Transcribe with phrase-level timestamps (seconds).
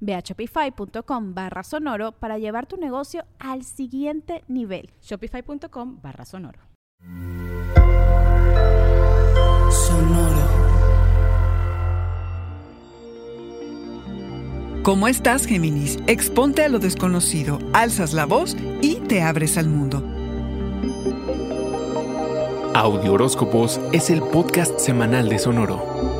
[0.00, 4.90] Ve a shopify.com barra sonoro para llevar tu negocio al siguiente nivel.
[5.02, 6.60] Shopify.com barra sonoro.
[9.70, 10.68] Sonoro.
[14.82, 15.98] ¿Cómo estás, Géminis?
[16.06, 20.02] Exponte a lo desconocido, alzas la voz y te abres al mundo.
[22.74, 26.17] Audio Horóscopos es el podcast semanal de Sonoro.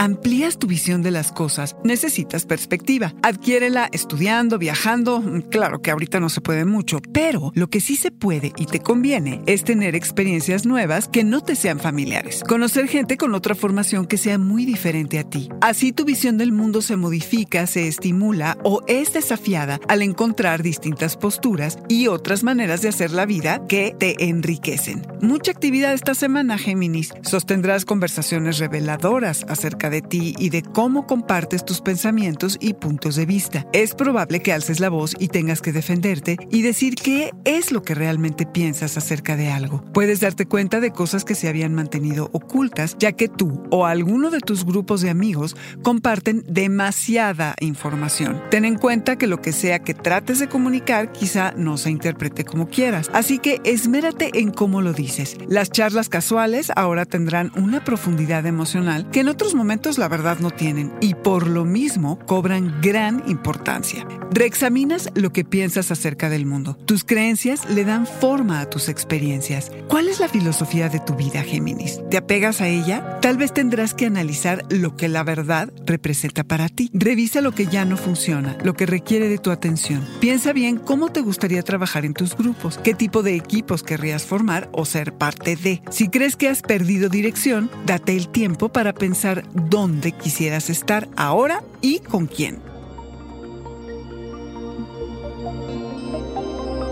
[0.00, 3.12] Amplías tu visión de las cosas, necesitas perspectiva.
[3.22, 5.22] Adquiérela estudiando, viajando.
[5.50, 8.80] Claro que ahorita no se puede mucho, pero lo que sí se puede y te
[8.80, 12.42] conviene es tener experiencias nuevas que no te sean familiares.
[12.48, 15.50] Conocer gente con otra formación que sea muy diferente a ti.
[15.60, 21.18] Así tu visión del mundo se modifica, se estimula o es desafiada al encontrar distintas
[21.18, 25.06] posturas y otras maneras de hacer la vida que te enriquecen.
[25.20, 27.12] Mucha actividad esta semana, Géminis.
[27.20, 33.26] Sostendrás conversaciones reveladoras acerca de ti y de cómo compartes tus pensamientos y puntos de
[33.26, 33.66] vista.
[33.72, 37.82] Es probable que alces la voz y tengas que defenderte y decir qué es lo
[37.82, 39.84] que realmente piensas acerca de algo.
[39.92, 44.30] Puedes darte cuenta de cosas que se habían mantenido ocultas, ya que tú o alguno
[44.30, 48.40] de tus grupos de amigos comparten demasiada información.
[48.50, 52.44] Ten en cuenta que lo que sea que trates de comunicar quizá no se interprete
[52.44, 55.36] como quieras, así que esmérate en cómo lo dices.
[55.48, 60.50] Las charlas casuales ahora tendrán una profundidad emocional que en otros momentos la verdad no
[60.50, 64.06] tienen y por lo mismo cobran gran importancia.
[64.30, 66.76] Reexaminas lo que piensas acerca del mundo.
[66.84, 69.72] Tus creencias le dan forma a tus experiencias.
[69.88, 72.00] ¿Cuál es la filosofía de tu vida, Géminis?
[72.10, 73.18] ¿Te apegas a ella?
[73.20, 76.90] Tal vez tendrás que analizar lo que la verdad representa para ti.
[76.92, 80.06] Revisa lo que ya no funciona, lo que requiere de tu atención.
[80.20, 84.68] Piensa bien cómo te gustaría trabajar en tus grupos, qué tipo de equipos querrías formar
[84.72, 85.82] o ser parte de.
[85.90, 91.62] Si crees que has perdido dirección, date el tiempo para pensar dónde quisieras estar ahora
[91.80, 92.58] y con quién.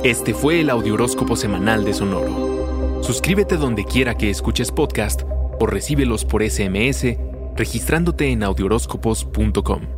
[0.05, 3.03] Este fue el Audioróscopo Semanal de Sonoro.
[3.03, 5.23] Suscríbete donde quiera que escuches podcast
[5.61, 7.17] o recíbelos por SMS
[7.57, 9.98] registrándote en audioróscopos.com.